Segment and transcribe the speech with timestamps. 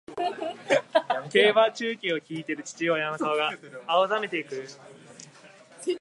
[1.31, 3.51] 競馬中継を聞いている父親の顔が
[3.85, 4.67] 青ざめていく